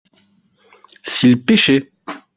S’il 1.03 1.45
pêchait. 1.45 1.91